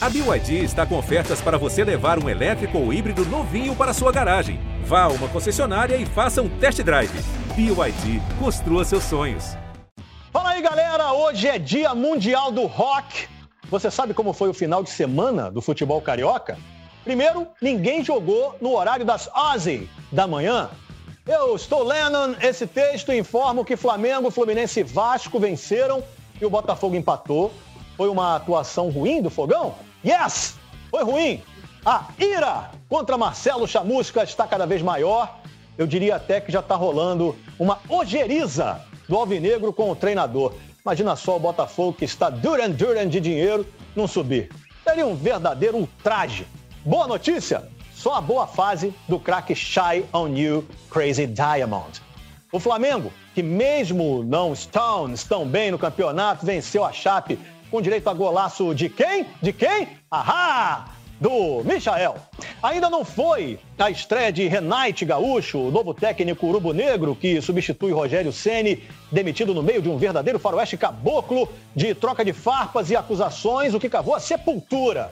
[0.00, 4.12] A BYD está com ofertas para você levar um elétrico ou híbrido novinho para sua
[4.12, 4.60] garagem.
[4.84, 7.10] Vá a uma concessionária e faça um test drive.
[7.56, 9.56] BYD, construa seus sonhos.
[10.32, 11.12] Fala aí, galera!
[11.12, 13.26] Hoje é Dia Mundial do Rock.
[13.68, 16.56] Você sabe como foi o final de semana do futebol carioca?
[17.02, 20.70] Primeiro, ninguém jogou no horário das 11 da manhã.
[21.26, 26.04] Eu estou Lennon, esse texto informa que Flamengo, Fluminense e Vasco venceram
[26.40, 27.52] e o Botafogo empatou.
[27.96, 29.87] Foi uma atuação ruim do Fogão?
[30.04, 30.56] Yes!
[30.90, 31.42] Foi ruim.
[31.84, 35.40] A ira contra Marcelo Chamusca está cada vez maior.
[35.76, 40.54] Eu diria até que já está rolando uma ojeriza do Alvinegro com o treinador.
[40.84, 44.50] Imagina só o Botafogo que está duran duran de dinheiro não subir.
[44.84, 46.46] Seria um verdadeiro ultraje.
[46.84, 47.68] Boa notícia?
[47.94, 52.00] Só a boa fase do craque Shy on You Crazy Diamond.
[52.50, 57.38] O Flamengo, que mesmo não estão, estão bem no campeonato, venceu a Chape
[57.70, 59.26] com direito a golaço de quem?
[59.40, 59.88] De quem?
[60.10, 60.94] Ahá!
[61.20, 62.14] Do Michael.
[62.62, 67.90] Ainda não foi a estreia de Renate Gaúcho, o novo técnico urubo negro que substitui
[67.90, 72.96] Rogério Ceni, demitido no meio de um verdadeiro faroeste caboclo de troca de farpas e
[72.96, 75.10] acusações, o que cavou a sepultura.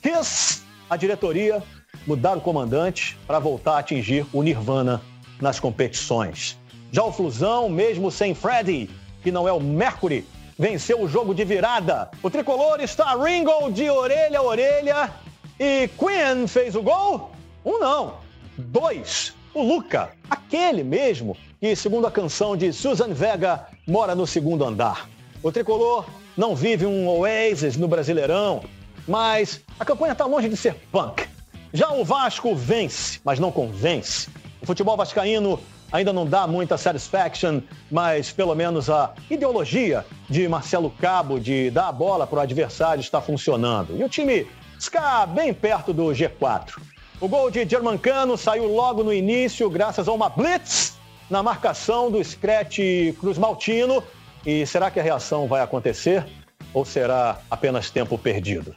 [0.00, 1.62] Quis a diretoria
[2.06, 5.02] mudar o comandante para voltar a atingir o Nirvana
[5.38, 6.58] nas competições.
[6.90, 8.88] Já o Flusão, mesmo sem Freddy,
[9.22, 10.26] que não é o Mercury,
[10.58, 12.10] venceu o jogo de virada.
[12.22, 15.12] O tricolor está Ringo de orelha a orelha
[15.58, 17.30] e Quinn fez o gol?
[17.64, 18.14] Um não,
[18.56, 19.34] dois.
[19.54, 25.08] O Luca, aquele mesmo que, segundo a canção de Susan Vega, mora no segundo andar.
[25.42, 28.62] O tricolor não vive um Oasis no Brasileirão,
[29.06, 31.28] mas a campanha está longe de ser punk.
[31.72, 34.28] Já o Vasco vence, mas não convence.
[34.60, 35.58] O futebol vascaíno
[35.92, 41.88] ainda não dá muita satisfaction, mas pelo menos a ideologia de Marcelo Cabo de dar
[41.88, 43.96] a bola para o adversário está funcionando.
[43.96, 44.46] E o time
[44.78, 46.80] está bem perto do G4.
[47.20, 50.98] O gol de Germancano saiu logo no início, graças a uma blitz
[51.30, 52.78] na marcação do Scratch
[53.20, 54.02] Cruz Maltino.
[54.44, 56.26] E será que a reação vai acontecer?
[56.74, 58.74] Ou será apenas tempo perdido?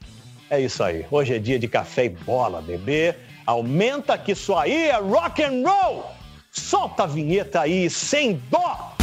[0.50, 1.06] É isso aí.
[1.10, 3.16] Hoje é dia de café e bola, bebê.
[3.48, 6.06] Aumenta que isso aí é rock and roll!
[6.56, 8.96] Solta a vinheta aí, sem dó!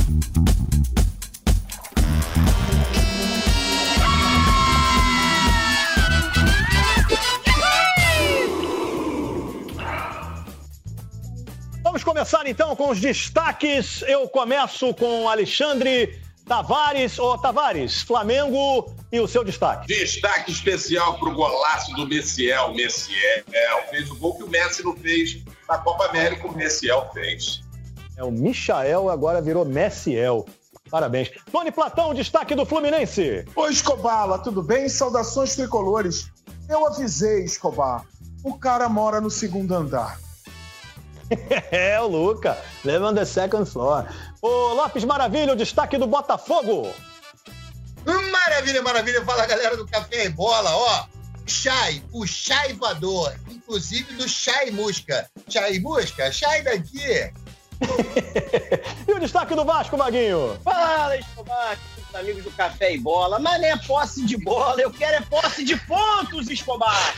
[11.84, 14.02] Vamos começar então com os destaques.
[14.08, 17.18] Eu começo com Alexandre Tavares.
[17.18, 19.86] Ô, Tavares, Flamengo e o seu destaque.
[19.88, 22.72] Destaque especial para o golaço do Messiel.
[22.74, 23.44] Messiel
[23.90, 27.62] fez o gol que o Messi não fez na Copa América, o Messiel fez.
[28.16, 30.46] É, o Michael agora virou Messiel.
[30.90, 31.30] Parabéns.
[31.50, 33.46] Tony Platão, destaque do Fluminense.
[33.56, 34.88] Oi, Escobala, tudo bem?
[34.88, 36.30] Saudações tricolores.
[36.68, 38.04] Eu avisei, Escobar.
[38.44, 40.20] O cara mora no segundo andar.
[41.70, 42.58] é, o Luca.
[42.84, 44.04] Levando the second floor.
[44.42, 46.92] Ô, Lopes Maravilha, o destaque do Botafogo.
[48.04, 49.24] Maravilha, maravilha.
[49.24, 50.70] Fala, galera do Café e Bola.
[50.74, 51.06] Ó,
[51.46, 53.34] Chai, o Chai voador.
[53.62, 55.30] Inclusive do Chai Musca.
[55.48, 57.32] Chai Musca, Chai daqui.
[59.08, 60.58] e o destaque do Vasco, Maguinho?
[60.62, 61.78] Fala, Escobar,
[62.14, 63.38] amigos do Café e Bola.
[63.38, 67.14] Mas nem é posse de bola, eu quero é posse de pontos, Escobar.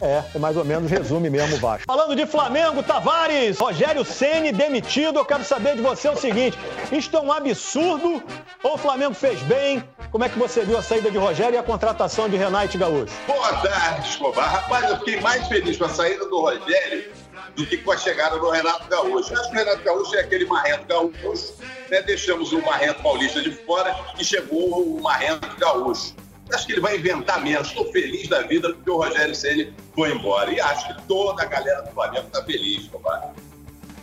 [0.00, 1.84] É, é mais ou menos resume mesmo o Vasco.
[1.86, 5.18] Falando de Flamengo, Tavares, Rogério Ceni demitido.
[5.18, 6.58] Eu quero saber de você o seguinte:
[6.92, 8.22] isto é um absurdo
[8.62, 9.82] ou o Flamengo fez bem?
[10.10, 13.12] Como é que você viu a saída de Rogério e a contratação de Renate Gaúcho?
[13.26, 14.50] Boa tarde, Escobar.
[14.50, 17.12] Rapaz, eu fiquei mais feliz com a saída do Rogério
[17.56, 19.34] do que com a chegada do Renato Gaúcho.
[19.34, 21.54] acho que o Renato Gaúcho é aquele marrento gaúcho,
[21.90, 22.00] né?
[22.02, 26.14] deixamos o marrento paulista de fora e chegou o marrento gaúcho.
[26.52, 27.68] Acho que ele vai inventar menos.
[27.68, 30.52] Estou feliz da vida porque o Rogério Ceni foi embora.
[30.52, 33.30] E acho que toda a galera do Flamengo está feliz, compadre.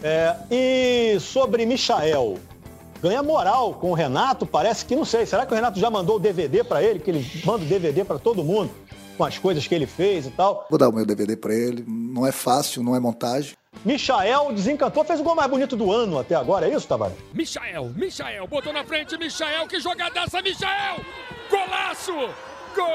[0.04, 2.38] É, e sobre Michael,
[3.02, 5.26] ganha moral com o Renato, parece que não sei.
[5.26, 7.00] Será que o Renato já mandou o DVD para ele?
[7.00, 8.72] Que ele manda o DVD para todo mundo
[9.18, 10.68] com as coisas que ele fez e tal.
[10.70, 11.84] Vou dar o meu DVD para ele.
[11.88, 13.56] Não é fácil, não é montagem.
[13.84, 17.18] Michael desencantou, fez o gol mais bonito do ano até agora, é isso, Tavares?
[17.34, 21.04] Michael, Michael, botou na frente, Michael, que jogadaça, Michael!
[21.50, 22.30] Golaço!
[22.76, 22.86] Gol!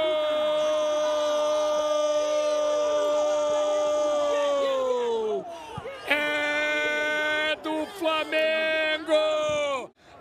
[6.08, 9.14] É do Flamengo!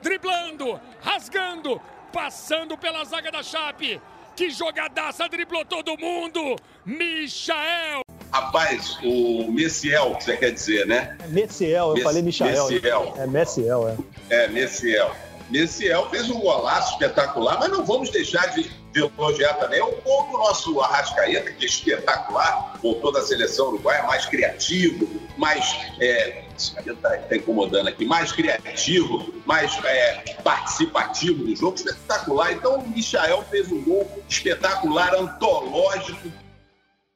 [0.02, 1.82] Driblando, rasgando,
[2.14, 4.02] passando pela zaga da Chape.
[4.36, 6.56] Que jogadaça, driblou todo mundo!
[6.86, 8.02] Michael!
[8.32, 11.18] Rapaz, o Messiel, que você quer dizer, né?
[11.20, 12.68] É Messiel, eu falei Michael.
[12.70, 13.14] Messiel.
[13.18, 13.98] É Messiel, é.
[14.30, 15.16] É, Messiel.
[15.50, 19.96] Messiel fez um golaço espetacular, mas não vamos deixar de de elogiar também é o
[20.02, 25.08] gol do nosso Arrascaeta, que é espetacular, voltou da seleção uruguaia, mais criativo,
[25.38, 25.78] mais.
[26.00, 32.54] É, está tá incomodando aqui, mais criativo, mais é, participativo do jogo, espetacular.
[32.54, 36.32] Então o Michael fez um gol espetacular, antológico.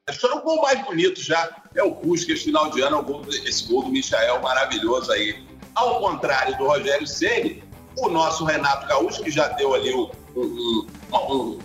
[0.06, 3.84] É o gol mais bonito já é o Puskas, final de ano, é esse gol
[3.84, 5.42] do Michael maravilhoso aí.
[5.74, 7.64] Ao contrário do Rogério Ceni,
[7.96, 11.20] o nosso Renato Gaúcho, que já deu ali o, um, uma,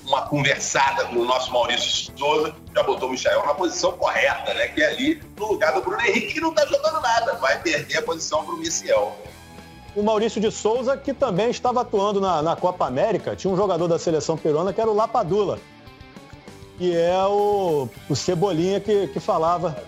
[0.06, 4.68] uma, conversada com o nosso Maurício Souza, já botou o Michael na posição correta, né?
[4.68, 7.98] Que é ali no lugar do Bruno Henrique, que não está jogando nada, vai perder
[7.98, 9.16] a posição para o Michel.
[9.96, 13.88] O Maurício de Souza, que também estava atuando na, na Copa América, tinha um jogador
[13.88, 15.60] da seleção peruana que era o Lapadula,
[16.78, 19.84] que é o, o Cebolinha que, que falava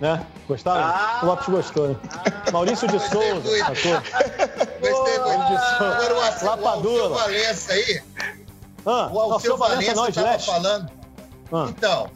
[0.00, 0.24] né?
[0.46, 0.84] Gostaram?
[0.84, 1.96] Ah, o Lopes gostou, né?
[2.24, 3.42] Ah, Maurício de Souza.
[4.80, 5.58] Gostei muito.
[5.80, 7.08] Agora o Lapadura.
[7.08, 8.02] Valença aí.
[8.86, 10.90] Ah, o Alceu Valença estava falando.
[11.52, 11.66] Ah.
[11.68, 12.10] Então,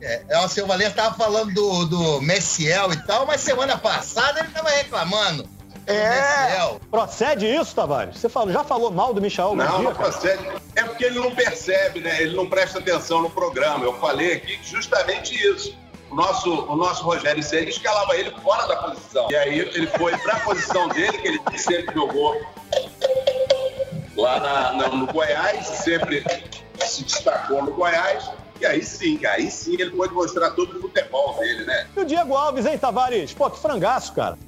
[0.00, 4.48] é, o Alceu Valença estava falando do, do Messiel e tal, mas semana passada ele
[4.48, 5.48] estava reclamando.
[5.86, 6.78] É.
[6.90, 8.18] Procede isso, Tavares?
[8.18, 10.44] Você falou, já falou mal do Michel Não, dia, não procede.
[10.74, 12.22] É porque ele não percebe, né?
[12.22, 13.84] Ele não presta atenção no programa.
[13.84, 15.76] Eu falei aqui justamente isso
[16.10, 19.28] o nosso, o nosso Rogério Ceni escalava ele fora da posição.
[19.30, 22.40] E aí ele foi para a posição dele, que ele sempre jogou
[24.16, 26.24] lá na, na, no Goiás, sempre
[26.78, 28.30] se destacou no Goiás.
[28.60, 31.86] E aí sim, aí sim ele pode mostrar todo o futebol dele, né?
[31.94, 33.34] E o Diego Alves, hein, Tavares?
[33.34, 34.38] Pô, que frangaço, cara.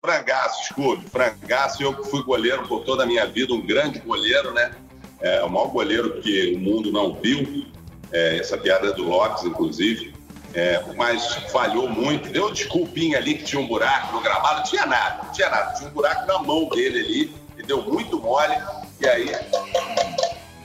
[0.00, 1.82] Frangaço, Scooby, frangaço.
[1.82, 4.72] Eu fui goleiro por toda a minha vida, um grande goleiro, né?
[5.20, 7.66] É o maior goleiro que o mundo não viu.
[8.12, 10.14] É, essa piada é do Lopes, inclusive.
[10.54, 12.30] É, mas falhou muito.
[12.30, 14.58] Deu desculpinha ali que tinha um buraco no gramado.
[14.58, 15.74] Não tinha nada, não tinha nada.
[15.74, 18.56] Tinha um buraco na mão dele ali, e deu muito mole.
[19.00, 19.30] E aí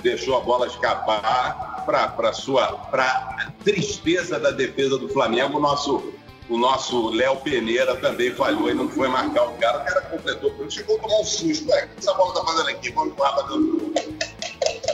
[0.02, 5.58] deixou a bola escapar para sua pra tristeza da defesa do Flamengo.
[5.58, 6.14] O nosso
[6.48, 9.80] o nosso Léo Peneira também falhou e não foi marcar o cara.
[9.80, 11.68] O cara completou, chegou a tomar um susto.
[11.72, 12.92] Ué, o que essa bola tá fazendo aqui?
[12.92, 13.94] Vamos lá, batendo.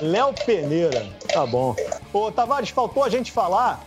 [0.01, 1.75] Léo Peneira, tá bom.
[2.11, 3.85] Ô, Tavares, faltou a gente falar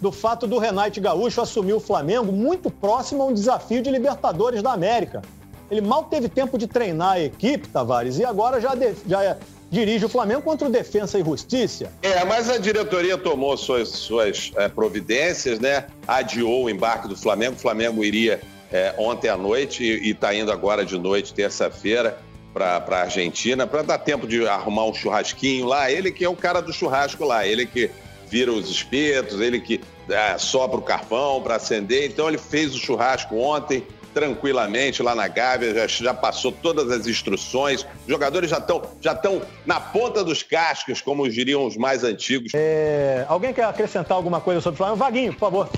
[0.00, 4.62] do fato do Renato Gaúcho assumir o Flamengo muito próximo a um desafio de Libertadores
[4.62, 5.22] da América.
[5.70, 9.36] Ele mal teve tempo de treinar a equipe, Tavares, e agora já, de, já
[9.70, 11.92] dirige o Flamengo contra o Defensa e Justiça.
[12.02, 15.86] É, mas a diretoria tomou suas, suas é, providências, né?
[16.06, 17.56] Adiou o embarque do Flamengo.
[17.56, 18.40] O Flamengo iria
[18.72, 22.16] é, ontem à noite e está indo agora de noite, terça-feira
[22.58, 25.90] para a Argentina, para dar tempo de arrumar um churrasquinho lá.
[25.90, 27.90] Ele que é o cara do churrasco lá, ele que
[28.28, 32.10] vira os espetos, ele que é, sopra o carvão para acender.
[32.10, 37.06] Então ele fez o churrasco ontem tranquilamente lá na Gávea, já, já passou todas as
[37.06, 37.86] instruções.
[38.02, 42.52] Os jogadores já estão já estão na ponta dos cascos, como diriam os mais antigos.
[42.54, 44.98] É, alguém quer acrescentar alguma coisa sobre o Flamengo?
[44.98, 45.70] Vaguinho, por favor.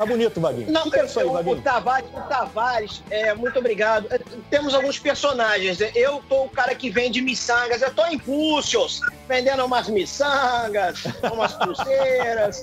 [0.00, 0.72] Tá bonito, Vaguinho.
[0.72, 1.58] Não, é isso aí, Vaguinho?
[1.58, 4.06] O Tavares, o Tavares é, muito obrigado.
[4.10, 4.18] É,
[4.48, 5.78] temos alguns personagens.
[5.94, 11.52] Eu tô o cara que vende miçangas, eu tô em Púcios, vendendo umas miçangas, umas
[11.52, 12.62] pulseiras.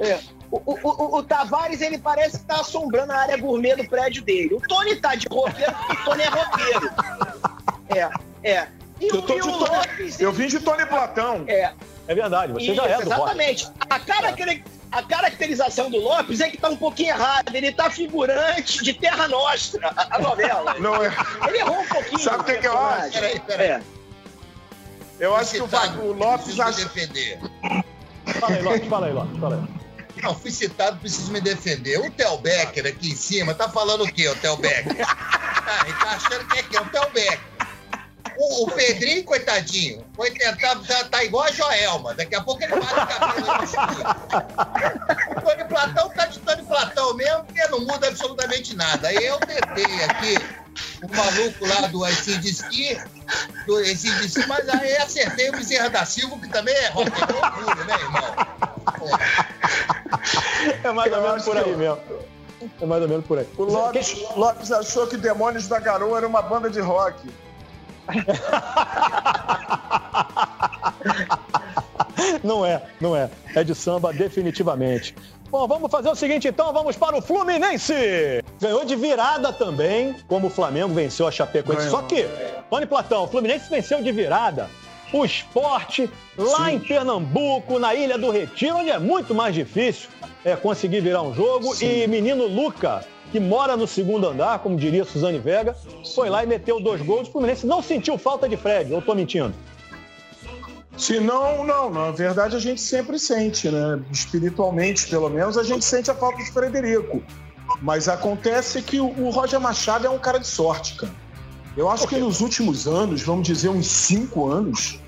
[0.00, 0.18] É.
[0.50, 4.20] O, o, o, o, Tavares, ele parece que tá assombrando a área gourmet do prédio
[4.20, 4.52] dele.
[4.52, 6.90] O Tony tá de roteiro, porque o Tony é roteiro.
[7.94, 8.68] É, é.
[9.00, 11.44] E eu, tô de Tony, Lopes, eu vim de Tony Platão.
[11.46, 11.72] É.
[12.08, 13.66] É verdade, você Isso, já é do Exatamente.
[13.66, 13.76] Rock.
[13.88, 17.56] A cara que ele a caracterização do Lopes é que tá um pouquinho errada.
[17.56, 20.74] Ele tá figurante de Terra Nostra, a, novela.
[20.78, 21.10] Não é.
[21.48, 22.20] Ele errou um pouquinho.
[22.20, 23.12] Sabe o que, que eu acho?
[23.12, 23.68] Peraí, peraí.
[23.68, 23.82] É.
[25.18, 26.84] Eu acho que o, o Lopes acha.
[26.84, 27.38] defender.
[28.38, 29.82] Fala aí, Lopes, fala aí, Lopes, fala aí.
[30.22, 31.98] Não, fui citado, preciso me defender.
[31.98, 34.96] O Theo Becker aqui em cima tá falando o quê, o Theo Becker?
[35.64, 36.80] Ah, ele tá achando que é quem?
[36.80, 37.40] O Theo Becker.
[38.36, 42.14] O, o, Pedrinho, coitadinho, foi tentar, tá, tá igual a Joelma.
[42.14, 43.62] Daqui a pouco ele bate o cabelo no
[45.36, 49.08] O Tony Platão tá de Tony Platão mesmo, porque não muda absolutamente nada.
[49.08, 50.38] Aí eu tentei aqui
[51.02, 53.02] o maluco lá do ICDC,
[53.66, 57.94] do ICDC, mas aí acertei o Bezerra da Silva, que também é rock and né,
[58.00, 58.34] irmão?
[60.84, 61.98] É mais ou menos por aí mesmo.
[62.80, 63.48] É mais ou menos por aí.
[63.56, 67.16] O Lopes, Lopes achou que Demônios da Garoa era uma banda de rock.
[72.42, 73.28] não é, não é.
[73.54, 75.14] É de samba definitivamente.
[75.50, 77.92] Bom, vamos fazer o seguinte então, vamos para o Fluminense.
[78.60, 81.90] Ganhou de virada também, como o Flamengo venceu a Chapecoense.
[81.90, 82.26] Só que,
[82.70, 84.68] Tony Platão, o Fluminense venceu de virada
[85.12, 86.72] o esporte lá Sim.
[86.72, 90.08] em Pernambuco, na Ilha do Retiro, onde é muito mais difícil
[90.44, 91.74] é, conseguir virar um jogo.
[91.74, 92.02] Sim.
[92.02, 95.74] E menino Luca que mora no segundo andar, como diria Suzane Vega,
[96.14, 97.28] foi lá e meteu dois gols.
[97.28, 99.54] O Fluminense não sentiu falta de Fred, ou estou mentindo?
[100.98, 103.98] Se não, não, na verdade a gente sempre sente, né?
[104.12, 107.22] Espiritualmente, pelo menos, a gente sente a falta de Frederico.
[107.80, 111.12] Mas acontece que o Roger Machado é um cara de sorte, cara.
[111.74, 115.00] Eu acho que nos últimos anos, vamos dizer uns cinco anos,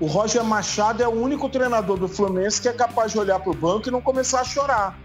[0.00, 3.50] o Roger Machado é o único treinador do Fluminense que é capaz de olhar para
[3.50, 4.98] o banco e não começar a chorar,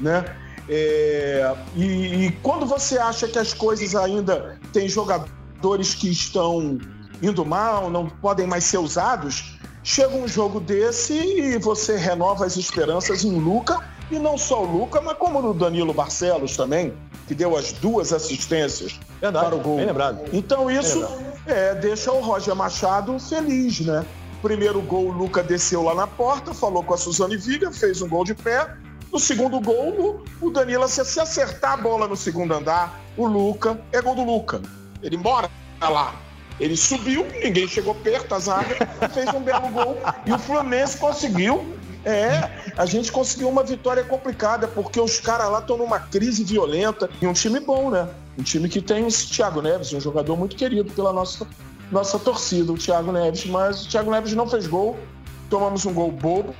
[0.00, 0.24] né?
[0.68, 6.78] É, e, e, quando você acha que as coisas ainda tem jogadores que estão
[7.20, 12.56] indo mal, não podem mais ser usados, chega um jogo desse e você renova as
[12.56, 16.92] esperanças em Luca, e não só o Luca, mas como no Danilo Barcelos também,
[17.26, 19.80] que deu as duas assistências Verdade, para o gol.
[20.32, 21.08] Então isso
[21.46, 24.04] é, deixa o Roger Machado feliz, né?
[24.42, 28.08] Primeiro gol, o Luca desceu lá na porta, falou com a Suzane Viga, fez um
[28.08, 28.76] gol de pé.
[29.12, 34.00] No segundo gol, o Danilo, se acertar a bola no segundo andar, o Luca, é
[34.00, 34.62] gol do Luca.
[35.02, 35.50] Ele mora
[35.82, 36.14] lá.
[36.58, 38.74] Ele subiu, ninguém chegou perto, a zaga,
[39.12, 39.98] fez um belo gol.
[40.24, 41.76] E o Fluminense conseguiu.
[42.06, 47.10] É, a gente conseguiu uma vitória complicada, porque os caras lá estão numa crise violenta.
[47.20, 48.08] E um time bom, né?
[48.38, 51.46] Um time que tem esse Thiago Neves, um jogador muito querido pela nossa,
[51.90, 53.44] nossa torcida, o Thiago Neves.
[53.44, 54.96] Mas o Thiago Neves não fez gol.
[55.50, 56.54] Tomamos um gol bobo,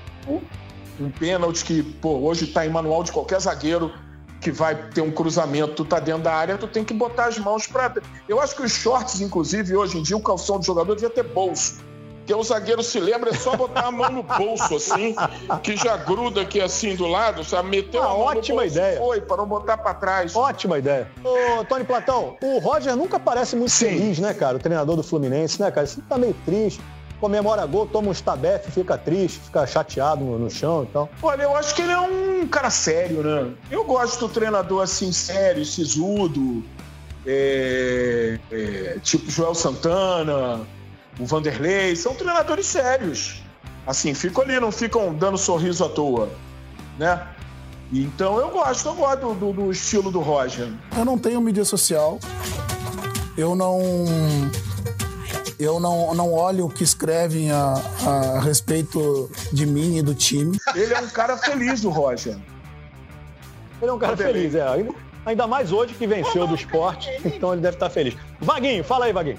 [1.00, 3.92] um pênalti que, pô, hoje está em manual de qualquer zagueiro
[4.40, 7.38] que vai ter um cruzamento, tu tá dentro da área, tu tem que botar as
[7.38, 7.94] mãos para.
[8.28, 11.22] Eu acho que os shorts, inclusive, hoje em dia, o calção do jogador devia ter
[11.22, 11.80] bolso.
[12.18, 15.14] Porque o zagueiro se lembra, é só botar a mão no bolso, assim,
[15.62, 17.68] que já gruda aqui assim do lado, sabe?
[17.68, 18.98] Meteu ah, a mão ótima bolso, ideia.
[18.98, 20.36] foi, para não botar para trás.
[20.36, 21.08] Ótima ideia.
[21.24, 23.86] Ô, Tony Platão, o Roger nunca parece muito Sim.
[23.86, 24.56] feliz, né, cara?
[24.56, 25.84] O treinador do Fluminense, né, cara?
[25.84, 26.80] Você tá meio triste
[27.22, 31.08] comemora gol, toma um stabef, fica triste, fica chateado no, no chão e então.
[31.20, 31.30] tal.
[31.30, 33.52] Olha, eu acho que ele é um cara sério, né?
[33.70, 36.64] Eu gosto do treinador assim, sério, sisudo,
[37.24, 40.62] é, é, tipo Joel Santana,
[41.20, 43.40] o Vanderlei, são treinadores sérios.
[43.86, 46.28] Assim, ficam ali, não ficam dando sorriso à toa,
[46.98, 47.24] né?
[47.92, 50.72] Então eu gosto, eu gosto do, do estilo do Roger.
[50.96, 52.18] Eu não tenho mídia social,
[53.36, 53.80] eu não
[55.62, 57.74] eu não, não olho o que escrevem a,
[58.06, 60.58] a respeito de mim e do time.
[60.74, 62.36] Ele é um cara feliz, o Roger.
[63.80, 64.64] Ele é um cara feliz, é.
[65.24, 68.16] Ainda mais hoje que venceu do esporte, então ele deve estar feliz.
[68.40, 69.38] Vaguinho, fala aí, Vaguinho.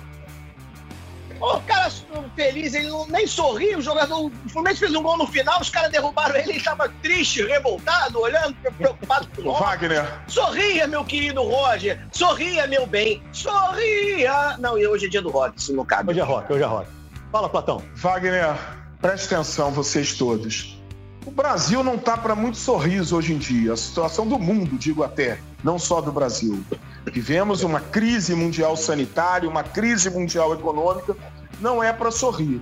[1.43, 1.91] O cara
[2.37, 3.79] feliz, ele não, nem sorriu.
[3.79, 6.87] O jogador, o Fluminense fez um gol no final, os caras derrubaram ele, ele estava
[7.01, 10.05] triste, revoltado, olhando, preocupado com o Wagner.
[10.27, 11.99] Sorria, meu querido Roger.
[12.13, 13.21] Sorria, meu bem.
[13.33, 14.57] Sorria.
[14.57, 16.11] Não, e hoje é dia do rock, isso não cabe.
[16.11, 16.87] Hoje é rock, hoje é rock.
[17.29, 17.83] Fala, Platão.
[17.95, 18.55] Wagner,
[19.01, 20.81] preste atenção, vocês todos.
[21.25, 23.73] O Brasil não tá para muito sorriso hoje em dia.
[23.73, 26.63] A situação do mundo, digo até, não só do Brasil.
[27.05, 31.15] Vivemos uma crise mundial sanitária, uma crise mundial econômica,
[31.61, 32.61] não é para sorrir.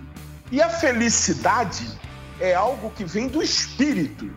[0.52, 1.88] E a felicidade
[2.40, 4.30] é algo que vem do espírito.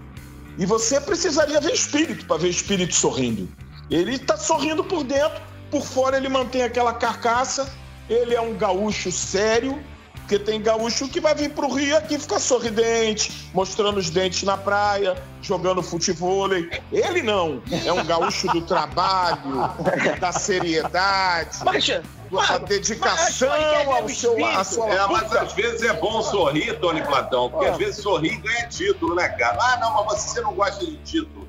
[0.57, 3.49] E você precisaria ver espírito para ver espírito sorrindo.
[3.91, 5.41] Ele está sorrindo por dentro,
[5.71, 7.71] por fora ele mantém aquela carcaça,
[8.09, 9.79] ele é um gaúcho sério,
[10.25, 14.57] porque tem gaúcho que vai vir pro Rio aqui ficar sorridente, mostrando os dentes na
[14.57, 16.49] praia, jogando futebol.
[16.91, 17.63] Ele não.
[17.85, 19.71] É um gaúcho do trabalho,
[20.19, 21.59] da seriedade.
[21.63, 23.51] da dedicação
[23.93, 27.77] ao seu, à sua é, Mas às vezes é bom sorrir, Tony Platão, porque às
[27.77, 29.59] vezes sorrir ganha título, né, cara?
[29.61, 31.47] Ah, não, mas você não gosta de título.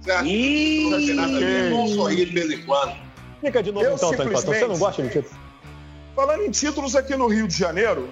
[0.00, 2.96] Você acha que é bom sorrir de vez em quando.
[3.42, 4.54] Fica de novo Eu então, Tony Platão.
[4.54, 5.43] Você não gosta de título?
[6.14, 8.08] Falando em títulos aqui no Rio de Janeiro,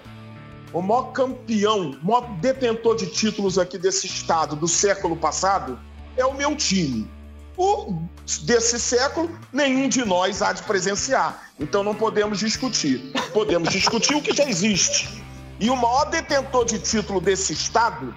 [0.73, 5.78] o maior campeão, o maior detentor de títulos aqui desse estado do século passado
[6.16, 7.09] é o meu time.
[7.56, 7.94] O
[8.42, 11.50] desse século, nenhum de nós há de presenciar.
[11.61, 13.12] Então não podemos discutir.
[13.32, 15.23] Podemos discutir o que já existe.
[15.61, 18.12] E o maior detentor de título desse estado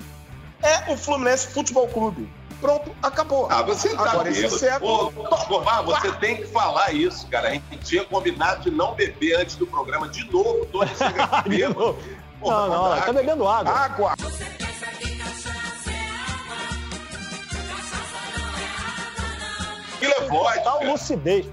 [0.63, 2.27] é o Fluminense Futebol Clube.
[2.59, 3.47] Pronto, acabou.
[3.49, 5.13] Ah, você tá Agora, esse século...
[5.15, 7.49] Ô, Escobar, você tem que falar isso, cara.
[7.49, 10.07] A gente tinha combinado de não beber antes do programa.
[10.07, 11.97] De novo, Tony chega bêbado.
[12.41, 13.73] Não, não, tá bebendo água.
[13.73, 14.13] Água.
[19.95, 20.61] Aquilo é vodka.
[20.61, 21.45] Tá lucidez.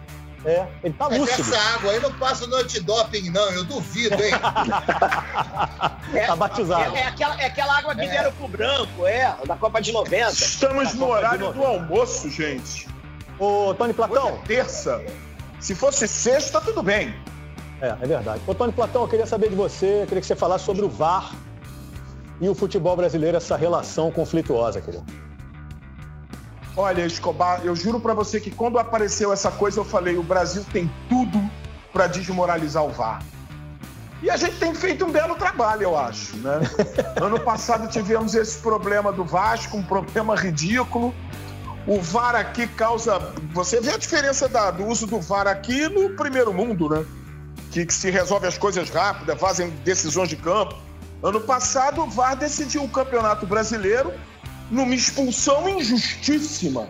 [0.44, 1.40] É, ele tá lúcido.
[1.40, 4.32] Essa água aí não passa no antidoping, não, eu duvido, hein?
[6.14, 6.96] é, tá batizado.
[6.96, 8.08] É, é, aquela, é aquela água que é.
[8.08, 10.32] vieram pro branco, é, da Copa de 90.
[10.32, 12.88] Estamos no horário do almoço, gente.
[13.38, 14.26] Ô, Tony Platão.
[14.26, 15.04] Hoje é terça.
[15.60, 17.14] Se fosse sexta, tudo bem.
[17.80, 18.40] É, é verdade.
[18.46, 20.88] Ô, Tony Platão, eu queria saber de você, eu queria que você falasse sobre o
[20.88, 21.32] VAR
[22.40, 25.04] e o futebol brasileiro, essa relação conflituosa, querido.
[26.76, 30.64] Olha, Escobar, eu juro para você que quando apareceu essa coisa, eu falei: o Brasil
[30.72, 31.38] tem tudo
[31.92, 33.22] para desmoralizar o VAR.
[34.22, 36.36] E a gente tem feito um belo trabalho, eu acho.
[36.36, 36.60] Né?
[37.20, 41.14] ano passado tivemos esse problema do Vasco, um problema ridículo.
[41.86, 43.18] O VAR aqui causa.
[43.52, 47.04] Você vê a diferença da, do uso do VAR aqui no primeiro mundo, né?
[47.70, 50.76] Que, que se resolve as coisas rápidas, fazem decisões de campo.
[51.22, 54.12] Ano passado, o VAR decidiu o Campeonato Brasileiro
[54.72, 56.88] numa expulsão injustíssima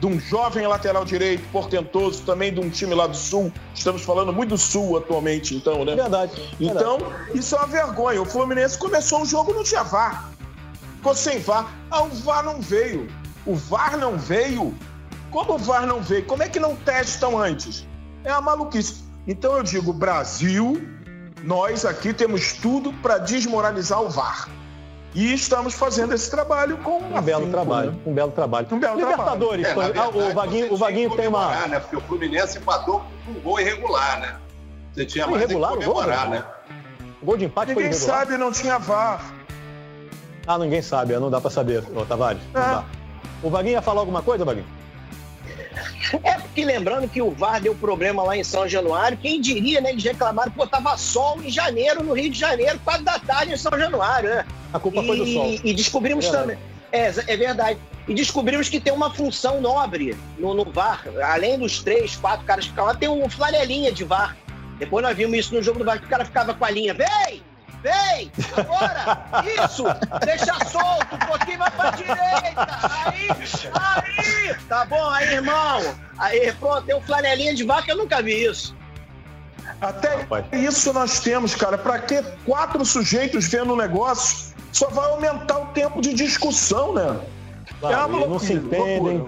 [0.00, 3.52] de um jovem lateral direito portentoso, também de um time lá do Sul.
[3.74, 5.96] Estamos falando muito do Sul atualmente, então, né?
[5.96, 6.54] Verdade.
[6.60, 7.38] Então, verdade.
[7.38, 8.22] isso é uma vergonha.
[8.22, 10.30] O Fluminense começou o jogo, não tinha VAR.
[10.96, 11.74] Ficou sem VAR.
[11.90, 13.08] Ah, o VAR não veio.
[13.44, 14.72] O VAR não veio.
[15.32, 16.24] Como o VAR não veio?
[16.26, 17.86] Como é que não testam antes?
[18.22, 19.04] É a maluquice.
[19.26, 20.80] Então eu digo, Brasil,
[21.42, 24.48] nós aqui temos tudo para desmoralizar o VAR.
[25.16, 27.98] E estamos fazendo esse trabalho com um belo trabalho, né?
[28.04, 28.68] um belo trabalho.
[28.70, 31.80] Um belo Libertadores, É, na ah, o Vaguinho, o Vaguinho tem uma comemorar, Né?
[31.80, 34.36] Porque o Fluminense empatou com um gol irregular, né?
[34.92, 36.38] Você tinha Foi mais é que irregular o gol, comemorar, né?
[36.38, 36.44] né?
[37.22, 38.18] o gol de empate foi Ninguém irregular.
[38.26, 39.24] sabe, não tinha VAR.
[40.46, 42.42] Ah, ninguém sabe, não dá pra saber, ô, Tavares.
[42.54, 42.84] É.
[43.42, 44.66] O Vaguinho ia falar alguma coisa, Vaguinho?
[46.22, 49.90] É porque lembrando que o VAR deu problema lá em São Januário, quem diria, né?
[49.90, 53.56] Eles reclamaram, pô, tava sol em janeiro, no Rio de Janeiro, quatro da tarde em
[53.56, 54.44] São Januário, né?
[54.72, 55.54] A culpa e, foi do sol.
[55.62, 56.42] E descobrimos Verdade.
[56.42, 56.58] também.
[56.92, 57.78] É, é verdade.
[58.08, 61.04] E descobrimos que tem uma função nobre no, no VAR.
[61.24, 64.36] Além dos três, quatro caras que ficam lá, tem um flanelinha de VAR.
[64.78, 66.94] Depois nós vimos isso no jogo do VAR, que o cara ficava com a linha.
[66.94, 67.42] Vem!
[67.82, 68.32] Vem!
[68.56, 69.42] Agora!
[69.64, 69.84] Isso!
[70.24, 72.66] Deixa solto, um pouquinho vai pra direita!
[73.04, 73.28] Aí!
[73.30, 74.54] Aí!
[74.68, 75.80] Tá bom, aí, irmão!
[76.18, 78.74] Aí, pronto, tem um flanelinha de que eu nunca vi isso.
[79.80, 80.46] Até Rapaz.
[80.52, 81.76] isso nós temos, cara.
[81.76, 84.54] Pra que quatro sujeitos vendo o negócio?
[84.72, 87.20] Só vai aumentar o tempo de discussão, né?
[87.80, 89.26] Claro, uma e não se entendem.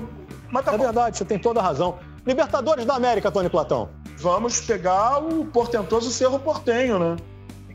[0.50, 0.84] Mas tá É bom.
[0.84, 1.98] verdade, você tem toda a razão.
[2.26, 3.90] Libertadores da América, Tony Platão.
[4.16, 7.16] Vamos pegar o portentoso Cerro Portenho, né?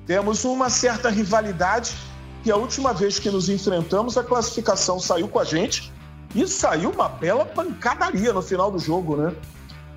[0.05, 1.95] Temos uma certa rivalidade
[2.43, 5.91] que a última vez que nos enfrentamos, a classificação saiu com a gente
[6.35, 9.33] e saiu uma bela pancadaria no final do jogo, né?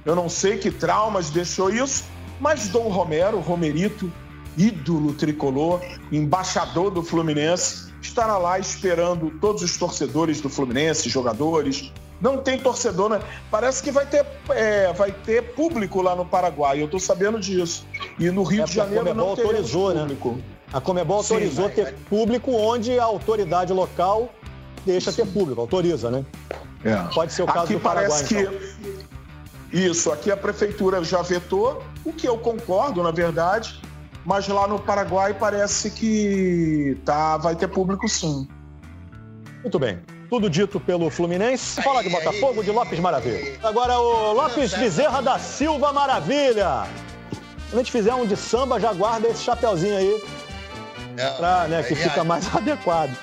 [0.04, 2.04] Eu não sei que traumas deixou isso,
[2.40, 4.12] mas Dom Romero, Romerito,
[4.56, 5.80] ídolo tricolor,
[6.12, 11.92] embaixador do Fluminense, estará lá esperando todos os torcedores do Fluminense, jogadores.
[12.20, 13.20] Não tem torcedor, né?
[13.50, 17.86] Parece que vai ter, é, vai ter público lá no Paraguai, eu tô sabendo disso.
[18.18, 20.00] E no Rio É, de porque a Janeiro Comebol não autorizou, né?
[20.00, 20.40] público.
[20.72, 21.92] A Comebol Sim, autorizou vai, ter vai.
[22.08, 24.32] público onde a autoridade local
[24.84, 26.24] deixa ter público, autoriza, né?
[27.14, 28.52] Pode ser o caso aqui do Paraguai, parece então.
[29.70, 33.80] que isso, aqui a prefeitura já vetou, o que eu concordo, na verdade,
[34.24, 38.48] mas lá no Paraguai parece que tá, vai ter público sim.
[39.62, 39.98] Muito bem.
[40.28, 41.80] Tudo dito pelo Fluminense.
[41.82, 43.58] Fala de Botafogo, de Lopes Maravilha.
[43.62, 46.86] Agora o Lopes Bezerra da Silva Maravilha.
[47.70, 50.24] Quando a gente fizer um de samba, já guarda esse chapeuzinho aí,
[51.36, 53.16] pra, né, que fica ó, mais adequado.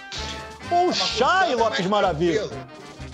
[0.71, 2.49] O Chay, Lopes Maravilha.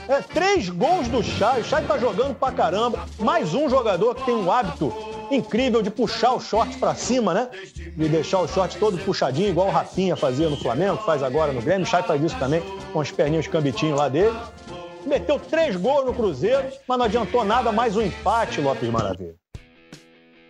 [0.08, 1.62] É, três gols do Chay.
[1.62, 3.06] O Chay tá jogando pra caramba.
[3.20, 4.94] Mais um jogador que tem um hábito
[5.32, 7.50] incrível de puxar o short pra cima, né?
[7.96, 11.62] De deixar o short todo puxadinho, igual o Rafinha fazia no Flamengo, faz agora no
[11.62, 11.86] Grêmio.
[11.86, 12.62] O Chay faz isso também,
[12.92, 14.36] com os perninhos cambitinhos lá dele.
[15.06, 19.36] Meteu três gols no Cruzeiro, mas não adiantou nada, mais um empate, Lopes Maravilha.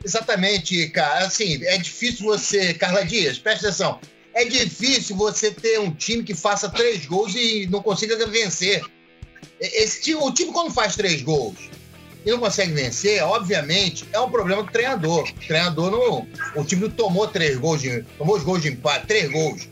[0.03, 1.25] Exatamente, cara.
[1.25, 2.73] Assim, é difícil você.
[2.73, 3.99] Carla Dias, presta atenção.
[4.33, 8.83] É difícil você ter um time que faça três gols e não consiga vencer.
[9.59, 11.55] Esse time, o time, quando faz três gols
[12.25, 15.23] e não consegue vencer, obviamente, é um problema do treinador.
[15.23, 16.27] O treinador não.
[16.55, 18.03] O time não tomou três gols de.
[18.17, 19.69] Tomou os gols de empate, três gols.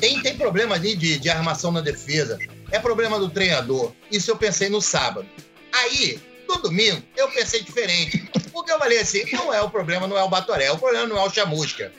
[0.00, 2.38] Tem, tem problema ali de, de armação na defesa.
[2.70, 3.92] É problema do treinador.
[4.10, 5.28] Isso eu pensei no sábado.
[5.72, 8.18] Aí, no domingo, eu pensei diferente.
[8.50, 11.18] Porque eu falei assim: não é o problema, não é o Batoré, o problema não
[11.18, 11.92] é o Chamusca.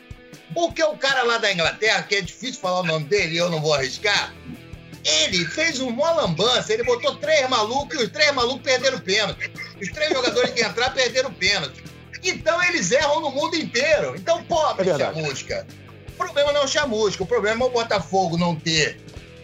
[0.54, 3.50] Porque o cara lá da Inglaterra, que é difícil falar o nome dele e eu
[3.50, 4.34] não vou arriscar,
[5.04, 9.02] ele fez um mó lambança, ele botou três malucos e os três malucos perderam o
[9.02, 9.52] pênalti.
[9.82, 11.84] Os três jogadores que entraram perderam o pênalti.
[12.24, 14.16] Então eles erram no mundo inteiro.
[14.16, 14.98] Então, pobre É.
[14.98, 15.66] Chamusca.
[16.10, 19.00] O problema não é o Chamusca, o problema é o Botafogo não ter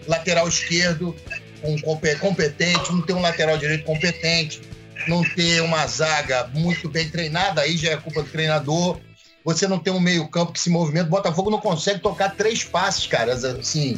[0.07, 1.15] lateral esquerdo
[1.63, 4.61] um compe- competente, não ter um lateral direito competente,
[5.07, 8.99] não ter uma zaga muito bem treinada, aí já é culpa do treinador.
[9.43, 11.07] Você não tem um meio-campo que se movimenta.
[11.07, 13.33] O Botafogo não consegue tocar três passes, cara.
[13.33, 13.97] Assim,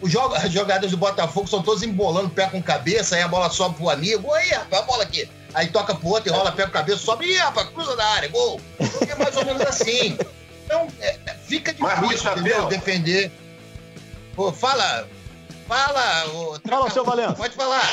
[0.00, 3.48] os jo- as jogadas do Botafogo são todas embolando pé com cabeça, aí a bola
[3.50, 4.32] sobe pro amigo.
[4.32, 5.28] Aí, rapaz, a bola aqui.
[5.54, 8.60] Aí toca pro outro, enrola pé com cabeça, sobe, ih, rapaz, cruza da área, gol.
[9.08, 10.18] É mais ou menos assim.
[10.64, 12.52] Então, é, é, fica difícil, entendeu?
[12.54, 12.66] Chapéu.
[12.68, 13.30] Defender.
[14.34, 15.08] Pô, fala,
[15.66, 16.26] fala.
[16.34, 17.32] ô, Fala, seu Valença.
[17.34, 17.88] Pode falar.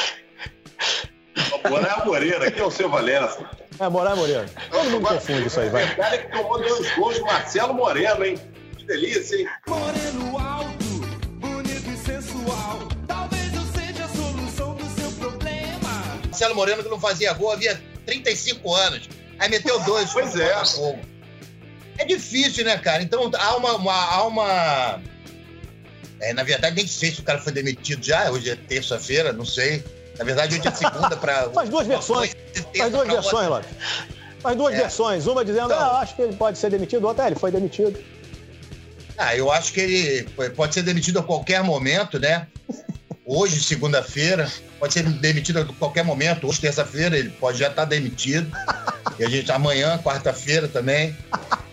[1.70, 3.40] Moraes Moreira, aqui é o seu Valença.
[3.80, 4.46] É, Moraes Moreira.
[4.70, 5.86] Todo mundo confunde isso aí, vai.
[5.88, 8.38] Detalhe que tomou dois gols de Marcelo Moreno, hein?
[8.78, 9.48] Que delícia, hein?
[9.68, 10.83] Moreno alto,
[16.34, 19.08] Marcelo Moreno que não fazia gol havia 35 anos.
[19.38, 20.12] Aí meteu dois.
[20.12, 20.48] Pois é.
[20.52, 21.00] Botafogo.
[22.00, 23.04] É difícil, né, cara?
[23.04, 23.76] Então há uma.
[23.76, 25.02] uma- há uma...
[26.20, 28.32] É, na verdade, nem sei se o cara foi demitido já.
[28.32, 29.84] Hoje é terça-feira, não sei.
[30.18, 31.50] Na verdade, hoje é segunda para.
[31.54, 32.36] Faz duas versões.
[32.76, 33.70] Faz duas versões, Lopes.
[34.42, 34.78] Faz duas É.
[34.78, 35.28] versões.
[35.28, 37.06] Uma dizendo, Então- ah, acho que ele pode ser demitido.
[37.08, 38.04] Outra, é, ele foi demitido.
[39.18, 40.24] Ah, eu acho que ele
[40.56, 42.48] pode ser demitido a qualquer momento, né?
[43.26, 46.46] Hoje, segunda-feira, pode ser demitido a qualquer momento.
[46.48, 48.52] Hoje, terça-feira, ele pode já estar demitido.
[49.20, 51.16] E a gente, amanhã, quarta-feira também.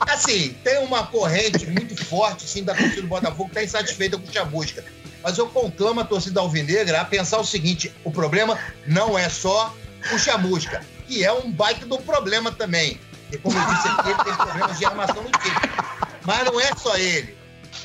[0.01, 4.29] Assim, tem uma corrente muito forte, sim, da torcida do Botafogo que está insatisfeita com
[4.29, 4.85] o Chamusca.
[5.23, 9.75] Mas eu conclamo a torcida alvinegra a pensar o seguinte: o problema não é só
[10.13, 13.01] o Chamusca, que é um baita do problema também.
[13.33, 15.57] E como eu disse aqui, ele tem problemas de armação no time.
[16.27, 17.40] Mas não é só ele.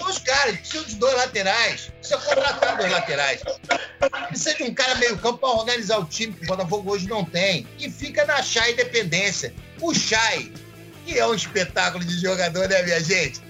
[0.07, 1.91] Os caras, precisam de dois laterais.
[1.99, 3.41] Precisa contratar dois laterais.
[4.27, 7.25] Precisa de um cara meio campo para organizar o time, que o Botafogo hoje não
[7.25, 7.67] tem.
[7.79, 9.53] E fica na Chay dependência.
[9.81, 10.51] O Chay,
[11.05, 13.41] que é um espetáculo de jogador, né, minha gente?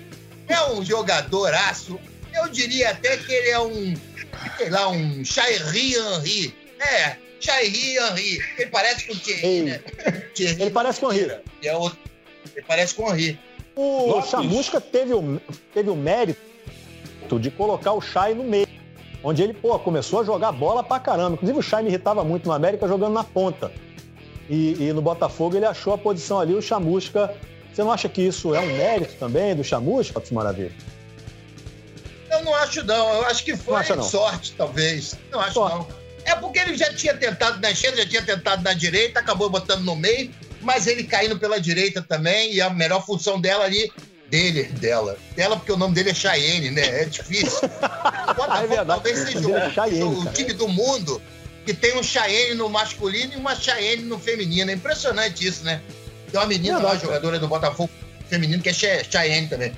[0.47, 1.99] É um jogadoraço.
[2.33, 3.93] Eu diria até que ele é um,
[4.57, 6.55] sei lá, um Chayri Henry.
[6.79, 8.43] É, Chayri Henry.
[8.57, 9.79] Ele parece com o Thierry, né?
[10.33, 11.37] Thierry Ele parece com o Henry.
[11.61, 11.99] E é outro.
[12.55, 13.39] Ele parece com o Henry.
[13.75, 14.29] O Lopes.
[14.29, 15.41] Chamusca teve o,
[15.73, 16.39] teve o mérito
[17.39, 18.67] de colocar o Chay no meio.
[19.23, 21.33] Onde ele, pô, começou a jogar bola pra caramba.
[21.33, 23.71] Inclusive o Chay me irritava muito no América jogando na ponta.
[24.49, 27.35] E, e no Botafogo ele achou a posição ali, o Chamusca.
[27.73, 30.71] Você não acha que isso é um mérito também do Chamusca, Maravilha?
[32.31, 33.13] Eu não acho, não.
[33.13, 34.03] Eu acho que foi Não acha, não?
[34.03, 35.17] sorte, talvez.
[35.31, 35.75] Não acho, Sorte.
[35.75, 35.87] não.
[36.25, 39.83] É porque ele já tinha tentado na esquerda, já tinha tentado na direita, acabou botando
[39.83, 40.31] no meio,
[40.65, 43.91] mas ele caindo pela direita também, e a melhor função dela ali,
[44.29, 45.17] dele, dela.
[45.35, 47.01] Dela, porque o nome dele é Cheyenne, né?
[47.03, 47.59] É difícil.
[48.37, 48.87] O É verdade.
[48.87, 50.31] talvez seja O é o, Cheyenne, o cara.
[50.35, 51.21] time do mundo
[51.65, 54.69] que tem um Cheyenne no masculino e uma Cheyenne no feminino.
[54.71, 55.81] É impressionante isso, né?
[56.31, 57.01] Tem uma menina lá, Verdade.
[57.05, 57.89] jogadora do Botafogo
[58.27, 59.71] feminino, que é Che- Cheyenne também.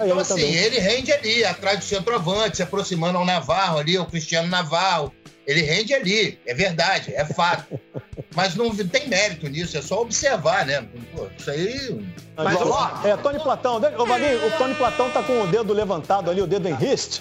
[0.00, 0.54] Então, assim, também.
[0.54, 5.12] ele rende ali, atrás do centroavante, se aproximando ao Navarro ali, ao Cristiano Navarro.
[5.46, 7.78] Ele rende ali, é verdade, é fato.
[8.34, 10.86] Mas não tem mérito nisso, é só observar, né?
[11.14, 12.12] Pô, isso aí.
[12.36, 16.30] Mas, ó, é, Tony Platão, ô Vaguinho, o Tony Platão tá com o dedo levantado
[16.30, 17.20] ali, o dedo em rist.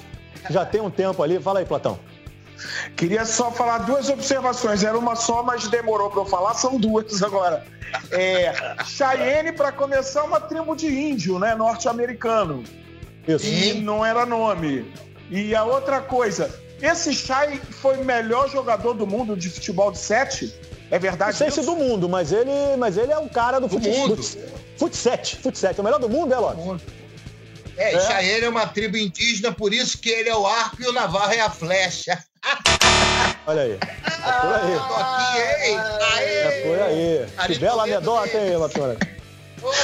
[0.49, 1.39] Já tem um tempo ali.
[1.39, 1.99] Fala aí, Platão.
[2.95, 4.83] Queria só falar duas observações.
[4.83, 6.53] Era uma só, mas demorou para eu falar.
[6.53, 7.65] São duas agora.
[8.11, 8.53] É,
[8.85, 11.55] Cheyenne, para começar, é uma tribo de índio, né?
[11.55, 12.63] Norte-americano.
[13.27, 13.45] Isso.
[13.45, 14.91] E não era nome.
[15.29, 16.49] E a outra coisa,
[16.81, 20.53] esse Chay foi o melhor jogador do mundo de futebol de sete?
[20.89, 21.59] É Não verdade sei isso?
[21.61, 24.15] se do mundo, mas ele, mas ele é um cara do, Do fute, mundo.
[24.15, 24.37] fute,
[24.77, 25.35] fute 7.
[25.37, 25.77] Fute 7.
[25.77, 26.81] É o melhor do mundo, é, Lopes?
[27.77, 27.99] É, É.
[27.99, 31.33] Cheyenne é uma tribo indígena, por isso que ele é o arco e o Navarro
[31.33, 32.23] é a flecha.
[33.45, 33.71] Olha aí.
[33.73, 33.77] É
[34.41, 34.73] por aí.
[34.75, 36.13] Aqui?
[36.13, 36.25] Aê!
[36.25, 37.47] É por aí.
[37.47, 38.97] Que bela anedota, hein?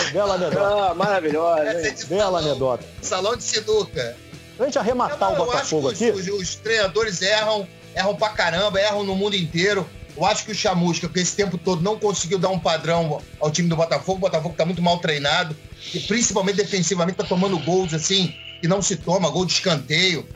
[0.07, 0.61] Que bela anedota.
[0.89, 1.61] Ah, maravilhosa.
[1.63, 1.73] É
[2.05, 2.83] Bela salão, anedota.
[3.01, 4.15] salão de sinuca.
[4.57, 6.17] Pra gente Eu, arrematar não, o eu acho Botafogo que aqui.
[6.19, 9.87] os, os- os treinadores erram, erram pra caramba, erram no mundo inteiro.
[10.15, 13.49] Eu acho que o Chamusca, que esse tempo todo não conseguiu dar um padrão ao
[13.49, 15.55] time do Botafogo, o Botafogo tá muito mal treinado,
[15.93, 20.27] e principalmente defensivamente tá tomando gols assim, que não se toma, gol de escanteio.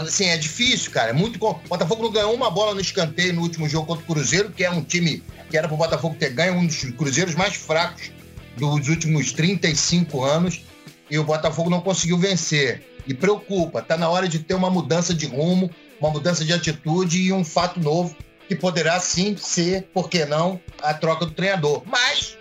[0.00, 1.10] Assim, é difícil, cara.
[1.10, 1.44] É muito.
[1.44, 4.64] O Botafogo não ganhou uma bola no escanteio no último jogo contra o Cruzeiro, que
[4.64, 8.10] é um time que era pro Botafogo ter ganho, um dos cruzeiros mais fracos
[8.56, 10.62] dos últimos 35 anos.
[11.10, 12.82] E o Botafogo não conseguiu vencer.
[13.06, 17.20] E preocupa, tá na hora de ter uma mudança de rumo, uma mudança de atitude
[17.20, 18.16] e um fato novo
[18.48, 21.82] que poderá sim ser, por que não, a troca do treinador.
[21.86, 22.36] Mas,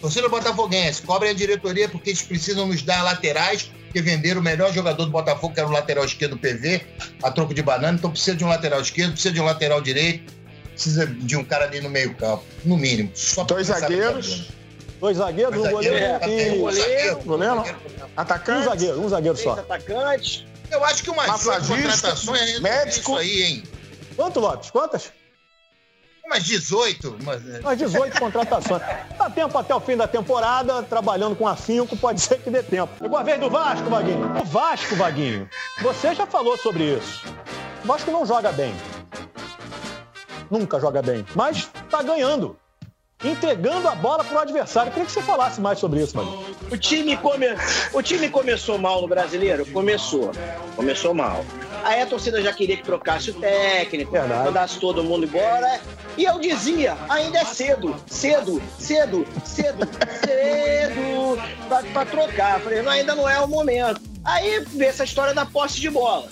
[0.00, 4.72] torcida botafoguense, cobrem a diretoria porque eles precisam nos dar laterais, que venderam o melhor
[4.72, 6.80] jogador do Botafogo, que era o lateral esquerdo do PV,
[7.22, 7.98] a troco de banana.
[7.98, 10.32] Então precisa de um lateral esquerdo, precisa de um lateral direito,
[10.72, 13.10] precisa de um cara ali no meio campo, no mínimo.
[13.14, 14.48] Só Dois zagueiros.
[14.98, 17.10] Dois zagueiros, um goleiro zagueiros, e...
[17.10, 17.58] um Goleiro?
[17.58, 17.78] um zagueiro.
[18.00, 18.64] Um Atacante?
[18.64, 19.52] zagueiro, um zagueiro só.
[19.52, 20.46] atacantes.
[20.70, 23.12] Eu acho que umas Massagista, contratações é médico.
[23.12, 23.62] isso aí, hein?
[24.16, 24.70] Quanto, Lopes?
[24.70, 25.12] Quantas?
[26.32, 27.16] Umas 18.
[27.20, 27.42] Umas...
[27.60, 28.82] Umas 18 contratações.
[29.18, 32.90] Dá tempo até o fim da temporada, trabalhando com afinco, pode ser que dê tempo.
[32.98, 34.40] Chegou a vez do Vasco, Vaguinho.
[34.40, 35.46] O Vasco, Vaguinho,
[35.82, 37.22] você já falou sobre isso.
[37.84, 38.74] O Vasco não joga bem.
[40.50, 41.22] Nunca joga bem.
[41.34, 42.56] Mas tá ganhando.
[43.22, 44.88] Entregando a bola pro adversário.
[44.88, 46.56] Eu queria que você falasse mais sobre isso, Vaguinho.
[46.70, 47.46] O time, come...
[47.92, 49.66] o time começou mal no brasileiro?
[49.66, 50.32] Começou.
[50.76, 51.44] Começou mal.
[51.84, 54.44] Aí a torcida já queria que trocasse o técnico, Verdade.
[54.44, 55.80] mandasse todo mundo embora.
[56.16, 59.88] E eu dizia, ainda é cedo, cedo, cedo, cedo,
[60.24, 62.60] cedo pra, pra trocar.
[62.60, 64.00] Falei, não, ainda não é o momento.
[64.24, 66.28] Aí vê essa história da posse de bola.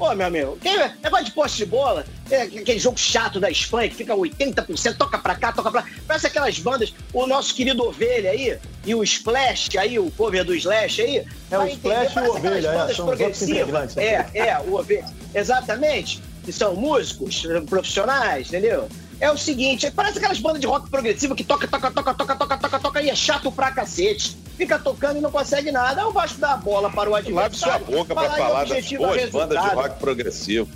[0.00, 3.90] Pô, meu amigo, quem, negócio de posse de bola, é aquele jogo chato da Espanha
[3.90, 5.86] que fica 80%, toca pra cá, toca pra lá.
[6.06, 10.54] Parece aquelas bandas, o nosso querido Ovelha aí, e o Splash aí, o cover do
[10.54, 11.26] Slash aí.
[11.50, 13.94] É, o entender, Splash e o Ovelha, é, são progressivas.
[13.94, 14.02] né?
[14.02, 15.04] É, é, o Ovelha.
[15.34, 16.22] Exatamente.
[16.46, 18.88] Que são músicos profissionais, entendeu?
[19.20, 22.56] É o seguinte, parece aquelas bandas de rock progressivo que toca, toca, toca, toca, toca,
[22.56, 24.34] toca, toca, e é chato pra cacete.
[24.60, 26.06] Fica tocando e não consegue nada.
[26.06, 27.86] O Vasco dá a bola para o Lave sua adversário.
[27.86, 30.68] boca e falar das boas bandas de rock progressivo.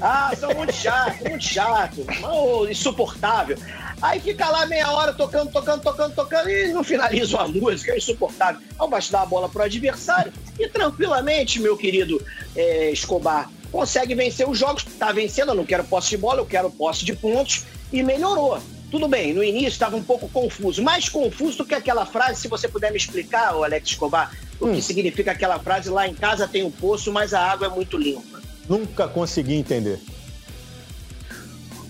[0.00, 3.56] Ah, são muito chato, muito chato, oh, insuportável.
[4.00, 7.98] Aí fica lá meia hora tocando, tocando, tocando, tocando e não finaliza a música, é
[7.98, 8.60] insuportável.
[8.76, 12.20] Ao baixo dar a bola pro adversário e tranquilamente, meu querido
[12.56, 14.82] eh, Escobar, consegue vencer os jogos.
[14.98, 18.60] Tá vencendo, eu não quero posse de bola, eu quero posse de pontos e melhorou.
[18.92, 22.46] Tudo bem, no início estava um pouco confuso, mais confuso do que aquela frase, se
[22.46, 26.62] você puder me explicar, Alex Escobar, o que significa aquela frase, lá em casa tem
[26.62, 28.38] um poço, mas a água é muito limpa.
[28.68, 29.98] Nunca consegui entender.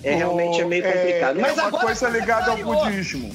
[0.04, 1.38] É realmente é meio complicado.
[1.38, 2.84] É, Mas é uma agora coisa você ligada ao clareou.
[2.84, 3.34] budismo.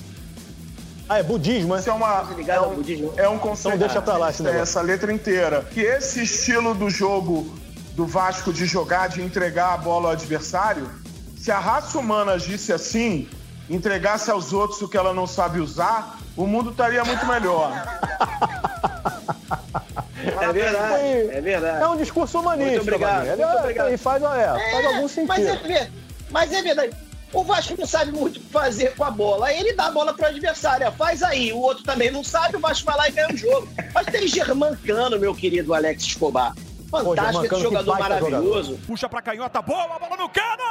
[1.09, 1.79] Ah, é budismo, é?
[1.79, 2.21] Isso é uma.
[2.37, 3.13] Ligado é ao um- budismo.
[3.17, 3.75] É um conceito.
[3.75, 5.61] Então deixa pra lá esse é essa letra inteira.
[5.73, 7.53] Que esse estilo do jogo
[7.95, 10.89] do Vasco de jogar, de entregar a bola ao adversário,
[11.37, 13.27] se a raça humana agisse assim,
[13.69, 17.71] entregasse aos outros o que ela não sabe usar, o mundo estaria muito melhor.
[20.39, 21.83] É verdade, é verdade.
[21.83, 23.93] É um discurso humanista, Muito obrigado, muito é- obrigado.
[23.93, 25.27] E faz, é, faz É, algum sentido.
[25.27, 25.89] Mas é,
[26.29, 26.93] mas é verdade.
[27.33, 29.47] O Vasco não sabe muito o que fazer com a bola.
[29.47, 30.87] Aí ele dá a bola pro adversário.
[30.87, 31.51] ó, Faz aí.
[31.51, 33.67] O outro também não sabe, o Vasco vai lá e ganha o jogo.
[33.93, 36.53] Mas tem Germancano, meu querido Alex Escobar.
[36.89, 38.79] Fantástico, Germancano, esse que jogador maravilhoso.
[38.87, 40.63] Puxa pra canhota, boa, a bola no cano!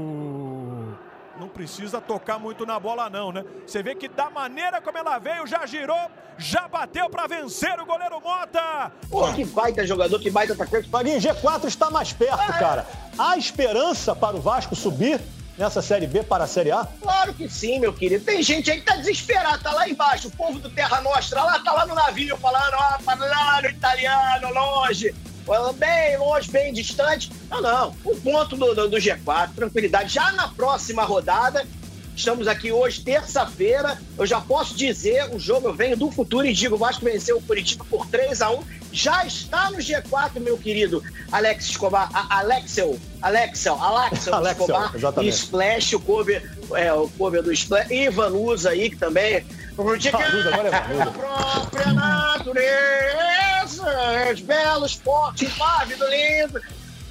[0.00, 0.88] Gol!
[1.38, 3.44] Não precisa tocar muito na bola não, né?
[3.66, 7.84] Você vê que da maneira como ela veio, já girou, já bateu pra vencer o
[7.84, 8.90] goleiro Mota.
[9.10, 10.88] Pô, que baita jogador, que baita atacante.
[10.88, 12.86] Vaguinho, G4 está mais perto, cara.
[13.18, 15.20] Há esperança para o Vasco subir
[15.58, 16.88] nessa Série B para a Série A?
[17.02, 18.24] Claro que sim, meu querido.
[18.24, 20.28] Tem gente aí que tá desesperado, tá lá embaixo.
[20.28, 25.14] O povo do Terra Nostra lá, tá lá no navio falando, ó, parlando italiano, longe.
[25.76, 27.30] Bem longe, bem distante.
[27.50, 27.96] Não, não.
[28.04, 30.12] O ponto do, do- do G4, tranquilidade.
[30.14, 31.66] Já na próxima rodada,
[32.16, 33.98] estamos aqui hoje, terça-feira.
[34.16, 37.38] Eu já posso dizer, o jogo eu venho do futuro e digo, o Vasco venceu
[37.38, 42.08] o Curitiba por 3 a 1 Já está no G4, meu querido Alex Escobar.
[42.14, 44.92] A- Alexel, Alexel, Alexel Alexel, Escobar.
[44.94, 45.32] exatamente.
[45.32, 47.90] E Splash, o cover, é, o cover do Splash.
[47.90, 49.44] E Vanusa aí, que também.
[49.76, 50.12] Porque é
[51.02, 53.84] a própria natureza,
[54.32, 56.60] os belos, fortes, pávido, lindo.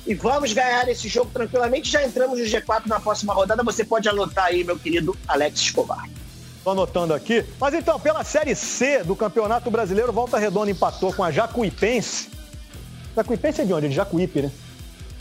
[0.05, 1.89] E vamos ganhar esse jogo tranquilamente.
[1.91, 3.61] Já entramos no G4 na próxima rodada.
[3.63, 6.09] Você pode anotar aí, meu querido Alex Escobar.
[6.57, 7.45] Estou anotando aqui.
[7.59, 12.29] Mas então, pela Série C do Campeonato Brasileiro, Volta Redonda empatou com a Jacuipense.
[13.15, 13.85] Jacuipense é de onde?
[13.85, 14.51] É de Jacuípe, né?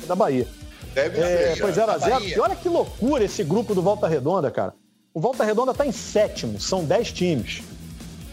[0.02, 0.46] É da Bahia.
[0.94, 1.60] Deve É, ser.
[1.60, 2.36] foi 0 a da 0 Bahia.
[2.36, 4.74] E olha que loucura esse grupo do Volta Redonda, cara.
[5.18, 7.60] O Volta Redonda está em sétimo, são 10 times.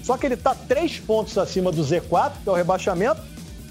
[0.03, 3.19] Só que ele está três pontos acima do Z4, que é o rebaixamento,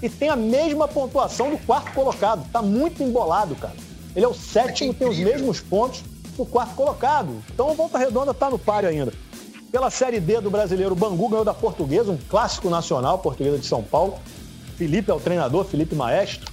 [0.03, 2.45] e tem a mesma pontuação do quarto colocado.
[2.45, 3.73] Está muito embolado, cara.
[4.13, 6.03] Ele é o sétimo, tem os mesmos pontos
[6.35, 7.41] do quarto colocado.
[7.53, 9.13] Então o Volta Redonda está no páreo ainda.
[9.71, 13.65] Pela Série D do Brasileiro, o Bangu ganhou da Portuguesa, um clássico nacional, Portuguesa de
[13.65, 14.19] São Paulo.
[14.75, 16.51] Felipe é o treinador, Felipe Maestro.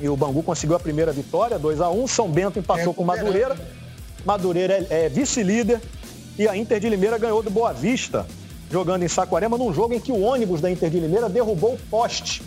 [0.00, 3.06] E o Bangu conseguiu a primeira vitória, 2 a 1 São Bento empatou com o
[3.06, 3.56] Madureira.
[4.24, 5.80] Madureira é, é vice-líder.
[6.38, 8.24] E a Inter de Limeira ganhou do Boa Vista,
[8.70, 11.78] jogando em Saquarema, num jogo em que o ônibus da Inter de Limeira derrubou o
[11.90, 12.42] poste.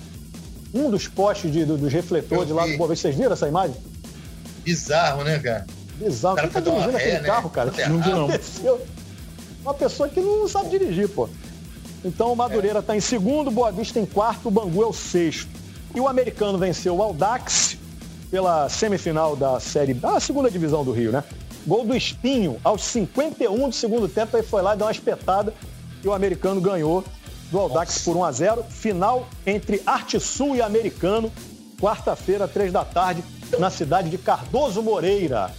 [0.74, 3.08] Um dos postes de- do- dos refletores lá do Boa Vista.
[3.10, 3.76] Vocês viram essa imagem?
[4.64, 5.66] Bizarro, né, cara?
[5.98, 6.36] Bizarro.
[6.36, 7.28] O cara Quem tá uma dirigindo ré, aquele né?
[7.28, 7.74] carro, cara?
[7.78, 8.10] Errado.
[8.16, 8.82] Não desceu.
[9.62, 11.28] Uma pessoa que não sabe dirigir, pô.
[12.04, 15.50] Então o Madureira está em segundo, Boa Vista em quarto, o Bangu é o sexto.
[15.94, 17.78] E o americano venceu o Aldax
[18.32, 21.24] pela semifinal da Série da segunda divisão do Rio, né?
[21.66, 25.54] Gol do Espinho aos 51 do segundo tempo, aí foi lá e deu uma espetada
[26.04, 27.04] e o americano ganhou
[27.52, 28.64] do Aldax por 1 a 0.
[28.70, 31.32] Final entre Arte Sul e Americano,
[31.80, 33.24] quarta-feira, três da tarde,
[33.60, 35.52] na cidade de Cardoso Moreira,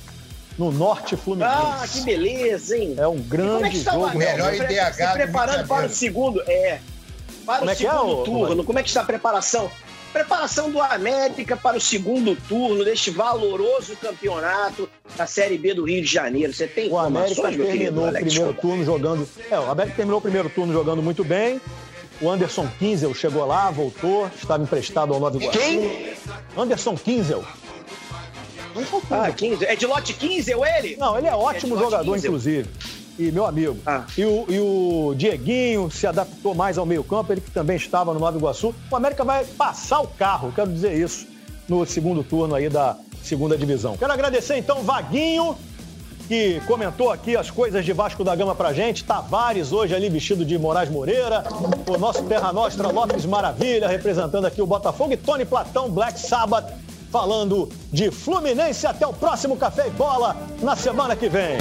[0.59, 1.55] no norte fluminense.
[1.55, 2.95] Ah, que beleza, hein?
[2.97, 4.07] É um E como é grande que está jogo.
[4.07, 6.81] o melhor se, IDH se preparando para o segundo, é.
[7.45, 9.71] Para Como o é é, segundo ô, turno, como é que está a preparação?
[10.13, 16.03] Preparação do América para o segundo turno deste valoroso campeonato da Série B do Rio
[16.03, 16.53] de Janeiro.
[16.53, 19.29] Você tem O América terminou o primeiro turno jogando.
[19.51, 21.61] É, o América terminou o primeiro turno jogando muito bem.
[22.21, 25.59] O Anderson Kinzel chegou lá, voltou, estava emprestado ao Nova Iguaçu.
[25.59, 26.13] Quem?
[26.57, 27.45] Anderson Kinzel.
[28.75, 29.15] Não confundo.
[29.15, 29.65] Ah, 15.
[29.65, 30.97] É de lote 15, eu ele?
[30.97, 32.27] Não, ele é ótimo É de lote jogador, 15.
[32.27, 32.69] inclusive.
[33.19, 33.77] E meu amigo.
[33.87, 34.05] Ah.
[34.17, 38.21] E, o, e o Dieguinho se adaptou mais ao meio-campo, ele que também estava no
[38.21, 38.75] Nova Iguaçu.
[38.91, 41.27] O América vai passar o carro, quero dizer isso,
[41.69, 43.97] no segundo turno aí da segunda divisão.
[43.97, 45.57] Quero agradecer então Vaguinho,
[46.27, 49.05] que comentou aqui as coisas de Vasco da Gama pra gente.
[49.05, 51.45] Tavares hoje ali vestido de Moraes Moreira.
[51.87, 55.13] O nosso Terra Nostra Lopes Maravilha representando aqui o Botafogo.
[55.13, 56.73] E Tony Platão, Black Sabbath,
[57.11, 58.87] falando de Fluminense.
[58.87, 61.59] Até o próximo Café e Bola na semana que vem.